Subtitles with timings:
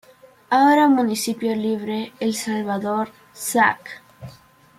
[0.49, 4.01] Ahora municipio libre El Salvador, Zac.